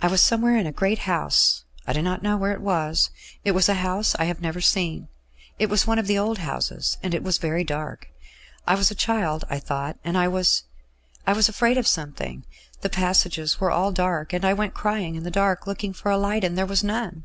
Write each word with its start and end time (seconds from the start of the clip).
"I 0.00 0.08
was 0.08 0.20
somewhere 0.20 0.56
in 0.56 0.66
a 0.66 0.72
great 0.72 0.98
house; 1.06 1.62
I 1.86 1.92
do 1.92 2.02
not 2.02 2.24
know 2.24 2.36
where 2.36 2.50
it 2.50 2.60
was. 2.60 3.10
It 3.44 3.52
was 3.52 3.68
a 3.68 3.74
house 3.74 4.16
I 4.18 4.24
have 4.24 4.40
never 4.40 4.60
seen. 4.60 5.06
It 5.60 5.70
was 5.70 5.86
one 5.86 6.00
of 6.00 6.08
the 6.08 6.18
old 6.18 6.38
houses, 6.38 6.98
and 7.04 7.14
it 7.14 7.22
was 7.22 7.38
very 7.38 7.62
dark. 7.62 8.08
I 8.66 8.74
was 8.74 8.90
a 8.90 8.96
child, 8.96 9.44
I 9.48 9.60
thought, 9.60 9.96
and 10.02 10.18
I 10.18 10.26
was... 10.26 10.64
I 11.24 11.34
was 11.34 11.48
afraid 11.48 11.78
of 11.78 11.86
something. 11.86 12.44
The 12.80 12.90
passages 12.90 13.60
were 13.60 13.70
all 13.70 13.92
dark, 13.92 14.32
and 14.32 14.44
I 14.44 14.54
went 14.54 14.74
crying 14.74 15.14
in 15.14 15.22
the 15.22 15.30
dark, 15.30 15.68
looking 15.68 15.92
for 15.92 16.10
a 16.10 16.18
light, 16.18 16.42
and 16.42 16.58
there 16.58 16.66
was 16.66 16.82
none. 16.82 17.24